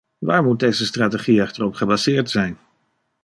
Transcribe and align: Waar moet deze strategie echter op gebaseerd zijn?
Waar 0.17 0.43
moet 0.43 0.59
deze 0.59 0.85
strategie 0.85 1.41
echter 1.41 1.63
op 1.65 1.73
gebaseerd 1.73 2.29
zijn? 2.29 2.57